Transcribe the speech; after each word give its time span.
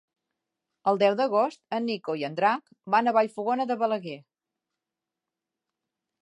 El 0.91 0.95
deu 1.01 1.17
d'agost 1.19 1.61
en 1.77 1.85
Nico 1.89 2.15
i 2.21 2.25
en 2.29 2.37
Drac 2.39 2.63
van 2.95 3.11
a 3.11 3.13
Vallfogona 3.19 3.69
de 3.73 3.79
Balaguer. 3.83 4.17